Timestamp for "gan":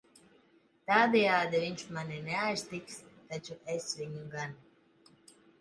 4.37-4.61